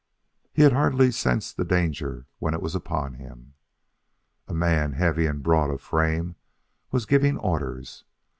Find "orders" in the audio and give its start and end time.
7.37-8.03